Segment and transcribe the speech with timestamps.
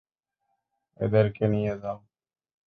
[0.99, 1.97] এদেরকে নিয়ে যাও।